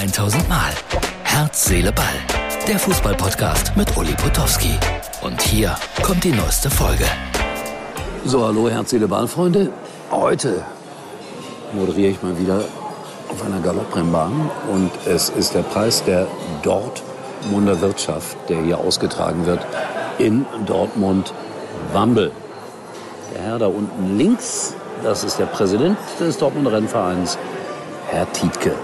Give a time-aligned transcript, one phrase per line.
[0.00, 0.72] 1000 Mal.
[1.24, 2.06] Herz, Seele, Ball.
[2.66, 4.78] Der Fußballpodcast mit Uli Potowski.
[5.20, 7.04] Und hier kommt die neueste Folge.
[8.24, 9.68] So, hallo Herz, Seele, Ball, Freunde.
[10.10, 10.62] Heute
[11.74, 12.64] moderiere ich mal wieder
[13.28, 16.26] auf einer Galopprennbahn und es ist der Preis der
[16.62, 19.60] Dortmunder Wirtschaft, der hier ausgetragen wird
[20.16, 22.32] in Dortmund-Wambel.
[23.34, 24.72] Der Herr da unten links,
[25.04, 27.36] das ist der Präsident des Dortmunder Rennvereins,
[28.08, 28.74] Herr Tietke.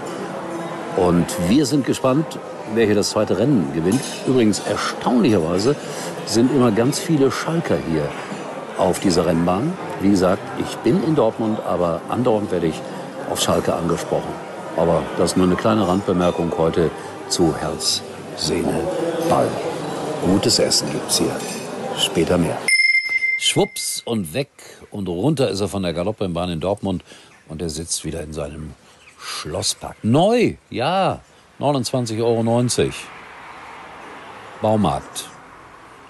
[0.97, 2.25] Und wir sind gespannt,
[2.73, 4.01] wer hier das zweite Rennen gewinnt.
[4.25, 5.75] Übrigens, erstaunlicherweise
[6.25, 8.09] sind immer ganz viele Schalker hier
[8.79, 9.73] auf dieser Rennbahn.
[10.01, 12.81] Wie gesagt, ich bin in Dortmund, aber andauernd werde ich
[13.29, 14.29] auf Schalke angesprochen.
[14.75, 16.89] Aber das ist nur eine kleine Randbemerkung heute
[17.29, 18.01] zu Herz,
[18.35, 18.81] Seele,
[19.29, 19.47] Ball.
[20.25, 21.35] Gutes Essen gibt's hier.
[21.97, 22.57] Später mehr.
[23.37, 24.49] Schwupps und weg
[24.89, 27.03] und runter ist er von der Galopprennbahn in Dortmund
[27.49, 28.71] und er sitzt wieder in seinem
[29.19, 29.97] Schlosspark.
[30.03, 31.21] Neu, ja,
[31.59, 32.93] 29,90 Euro.
[34.61, 35.29] Baumarkt.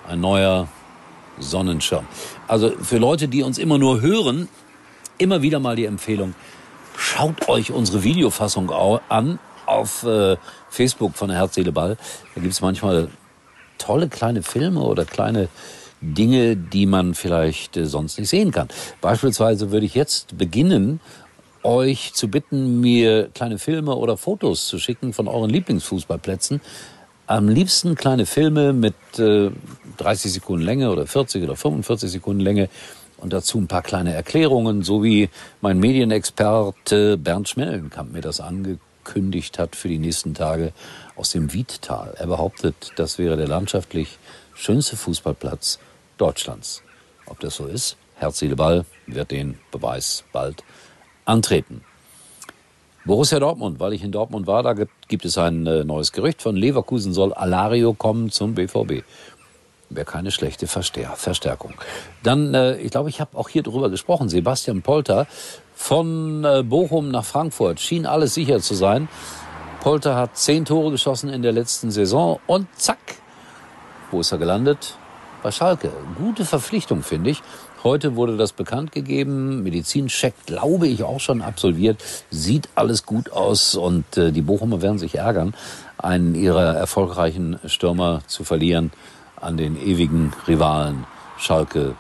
[0.08, 0.67] Ein neuer
[1.39, 2.05] Sonnenschirm.
[2.47, 4.47] Also für Leute, die uns immer nur hören,
[5.17, 6.33] immer wieder mal die Empfehlung,
[6.95, 8.72] schaut euch unsere Videofassung
[9.09, 10.38] an auf äh,
[10.69, 11.97] Facebook von der Herz, Seele, Ball.
[12.36, 13.09] Da gibt's manchmal
[13.77, 15.49] tolle kleine Filme oder kleine
[16.02, 18.69] Dinge, die man vielleicht äh, sonst nicht sehen kann.
[19.02, 20.99] Beispielsweise würde ich jetzt beginnen,
[21.67, 26.61] euch zu bitten, mir kleine Filme oder Fotos zu schicken von euren Lieblingsfußballplätzen.
[27.27, 29.51] Am liebsten kleine Filme mit äh,
[29.97, 32.69] 30 Sekunden Länge oder 40 oder 45 Sekunden Länge
[33.17, 39.59] und dazu ein paar kleine Erklärungen, so wie mein Medienexperte Bernd Schmellenkamp mir das angekündigt
[39.59, 40.71] hat für die nächsten Tage
[41.17, 42.13] aus dem Wiedtal.
[42.17, 44.19] Er behauptet, das wäre der landschaftlich
[44.53, 45.79] schönste Fußballplatz
[46.17, 46.81] Deutschlands.
[47.25, 47.97] Ob das so ist?
[48.15, 50.63] Herz, Seele, Ball wird den Beweis bald
[51.28, 51.81] antreten.
[53.06, 56.42] Borussia Dortmund, weil ich in Dortmund war, da gibt es ein äh, neues Gerücht.
[56.42, 59.04] Von Leverkusen soll Alario kommen zum BVB.
[59.89, 61.73] Wäre keine schlechte Verstärkung.
[62.21, 64.27] Dann, äh, ich glaube, ich habe auch hier drüber gesprochen.
[64.27, 65.27] Sebastian Polter
[65.73, 69.08] von äh, Bochum nach Frankfurt schien alles sicher zu sein.
[69.80, 72.98] Polter hat zehn Tore geschossen in der letzten Saison und zack,
[74.11, 74.98] wo ist er gelandet?
[75.43, 75.92] Bei Schalke.
[76.17, 77.43] Gute Verpflichtung, finde ich.
[77.83, 79.61] Heute wurde das bekannt gegeben.
[79.61, 82.03] Medizincheck, glaube ich, auch schon absolviert.
[82.31, 85.53] Sieht alles gut aus und äh, die Bochumer werden sich ärgern,
[85.98, 88.92] einen ihrer erfolgreichen Stürmer zu verlieren
[89.39, 91.05] an den ewigen Rivalen
[91.37, 91.95] Schalke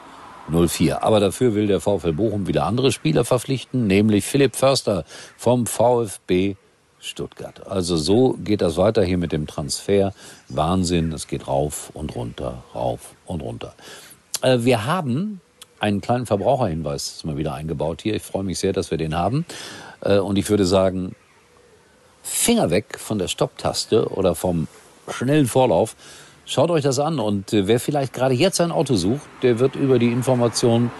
[0.49, 1.03] 04.
[1.03, 5.05] Aber dafür will der VfL Bochum wieder andere Spieler verpflichten, nämlich Philipp Förster
[5.37, 6.55] vom VfB
[6.99, 7.67] Stuttgart.
[7.67, 10.13] Also so geht das weiter hier mit dem Transfer.
[10.49, 13.73] Wahnsinn, es geht rauf und runter, rauf und runter.
[14.41, 15.41] Äh, wir haben
[15.79, 18.15] einen kleinen Verbraucherhinweis mal wieder eingebaut hier.
[18.15, 19.45] Ich freue mich sehr, dass wir den haben.
[20.01, 21.15] Äh, und ich würde sagen,
[22.23, 24.67] Finger weg von der Stopptaste oder vom
[25.09, 25.95] schnellen Vorlauf.
[26.45, 29.75] Schaut euch das an und äh, wer vielleicht gerade jetzt ein Auto sucht, der wird
[29.75, 30.91] über die Information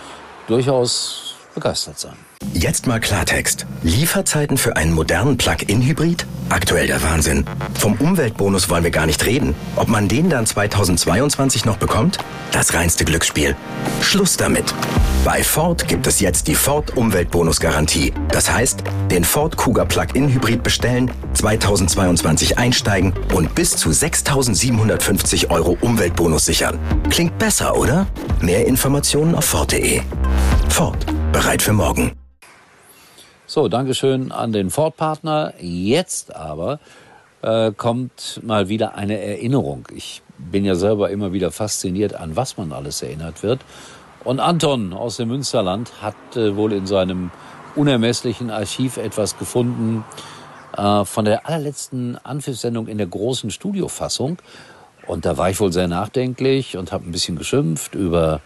[0.47, 1.27] durchaus
[1.57, 2.13] begeistert sein.
[2.53, 3.66] Jetzt mal Klartext.
[3.81, 6.28] Lieferzeiten für einen modernen Plug-in-Hybrid?
[6.50, 7.45] Aktuell der Wahnsinn.
[7.79, 9.56] Vom Umweltbonus wollen wir gar nicht reden.
[9.75, 12.19] Ob man den dann 2022 noch bekommt?
[12.51, 13.56] Das reinste Glücksspiel.
[14.01, 14.72] Schluss damit.
[15.25, 18.13] Bei Ford gibt es jetzt die Ford Umweltbonus-Garantie.
[18.29, 26.45] Das heißt, den Ford Kuga Plug-in-Hybrid bestellen, 2022 einsteigen und bis zu 6.750 Euro Umweltbonus
[26.45, 26.78] sichern.
[27.09, 28.06] Klingt besser, oder?
[28.41, 30.01] Mehr Informationen auf Ford.de.
[30.69, 31.17] Ford.
[31.38, 32.14] Bereit für morgen.
[33.46, 35.53] So, Dankeschön an den Ford-Partner.
[35.59, 36.80] Jetzt aber
[37.44, 39.88] äh, kommt mal wieder eine Erinnerung.
[39.94, 43.59] Ich bin ja selber immer wieder fasziniert, an was man alles erinnert wird.
[44.24, 47.30] Und Anton aus dem Münsterland hat äh, wohl in seinem
[47.75, 50.06] unermesslichen Archiv etwas gefunden
[50.75, 54.40] äh, von der allerletzten Anpfiffsendung in der großen Studiofassung.
[55.06, 58.42] Und da war ich wohl sehr nachdenklich und habe ein bisschen geschimpft über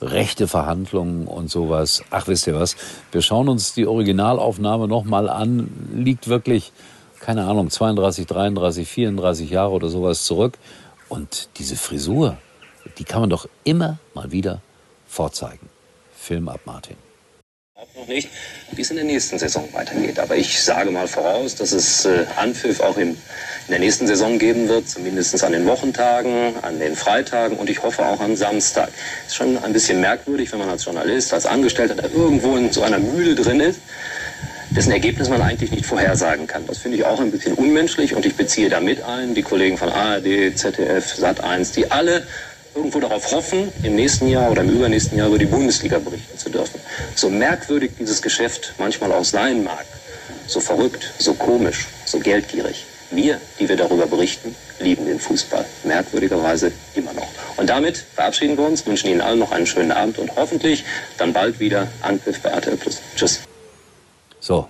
[0.00, 2.02] rechte Verhandlungen und sowas.
[2.10, 2.76] Ach, wisst ihr was?
[3.12, 5.90] Wir schauen uns die Originalaufnahme nochmal an.
[5.94, 6.72] Liegt wirklich,
[7.20, 10.58] keine Ahnung, 32, 33, 34 Jahre oder sowas zurück.
[11.08, 12.38] Und diese Frisur,
[12.98, 14.60] die kann man doch immer mal wieder
[15.06, 15.68] vorzeigen.
[16.14, 17.09] Film ab, Martin
[17.80, 18.28] auch noch nicht,
[18.72, 20.18] wie es in der nächsten Saison weitergeht.
[20.18, 23.16] Aber ich sage mal voraus, dass es äh, Anpfiff auch in
[23.70, 28.04] der nächsten Saison geben wird, zumindest an den Wochentagen, an den Freitagen und ich hoffe
[28.04, 28.90] auch am Samstag.
[29.26, 32.82] Ist schon ein bisschen merkwürdig, wenn man als Journalist, als Angestellter da irgendwo in so
[32.82, 33.80] einer Mühle drin ist,
[34.70, 36.66] dessen Ergebnis man eigentlich nicht vorhersagen kann.
[36.66, 39.78] Das finde ich auch ein bisschen unmenschlich und ich beziehe da mit ein, die Kollegen
[39.78, 42.26] von ARD, ZDF, Sat1, die alle
[42.74, 46.50] irgendwo darauf hoffen, im nächsten Jahr oder im übernächsten Jahr über die Bundesliga berichten zu
[46.50, 46.80] dürfen.
[47.14, 49.84] So merkwürdig dieses Geschäft manchmal auch sein mag,
[50.46, 52.86] so verrückt, so komisch, so geldgierig.
[53.10, 55.64] wir, die wir darüber berichten, lieben den Fußball.
[55.84, 57.28] Merkwürdigerweise immer noch.
[57.56, 60.84] Und damit verabschieden wir uns, wünschen Ihnen allen noch einen schönen Abend und hoffentlich
[61.18, 63.00] dann bald wieder Angriff bei RTL Plus.
[63.16, 63.40] Tschüss.
[64.38, 64.68] So,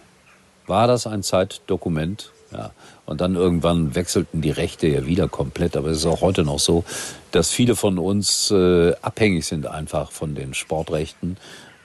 [0.67, 2.33] war das ein Zeitdokument?
[2.53, 2.73] Ja.
[3.07, 5.77] Und dann irgendwann wechselten die Rechte ja wieder komplett.
[5.77, 6.85] Aber es ist auch heute noch so,
[7.31, 11.37] dass viele von uns äh, abhängig sind einfach von den Sportrechten.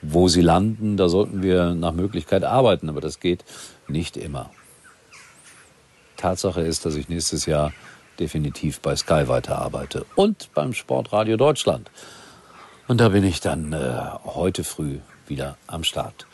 [0.01, 2.89] Wo sie landen, da sollten wir nach Möglichkeit arbeiten.
[2.89, 3.43] Aber das geht
[3.87, 4.49] nicht immer.
[6.17, 7.73] Tatsache ist, dass ich nächstes Jahr
[8.19, 11.91] definitiv bei Sky weiterarbeite und beim Sportradio Deutschland.
[12.87, 16.27] Und da bin ich dann äh, heute früh wieder am Start.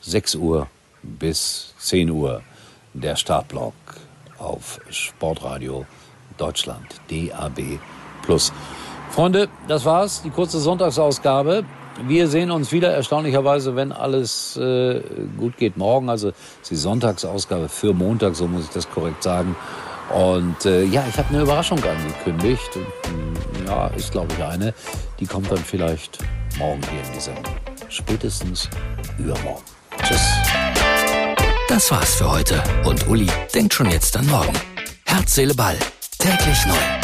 [0.00, 0.68] 6 Uhr
[1.02, 2.42] bis 10 Uhr
[3.00, 3.74] der Startblock
[4.38, 5.86] auf Sportradio
[6.36, 7.78] Deutschland, DAB
[8.22, 8.52] Plus.
[9.10, 11.64] Freunde, das war's, die kurze Sonntagsausgabe.
[12.06, 15.00] Wir sehen uns wieder erstaunlicherweise, wenn alles äh,
[15.36, 16.08] gut geht, morgen.
[16.08, 16.32] Also
[16.70, 19.56] die Sonntagsausgabe für Montag, so muss ich das korrekt sagen.
[20.14, 22.70] Und äh, ja, ich habe eine Überraschung angekündigt.
[22.76, 24.72] Und, ja, ist glaube ich eine.
[25.18, 26.18] Die kommt dann vielleicht
[26.58, 27.54] morgen hier in die Sendung.
[27.88, 28.68] Spätestens
[29.18, 29.64] übermorgen.
[30.02, 30.22] Tschüss.
[31.68, 32.62] Das war's für heute.
[32.84, 34.54] Und Uli denkt schon jetzt an morgen.
[35.04, 35.76] Herz, Seele, Ball.
[36.18, 36.97] Täglich neu.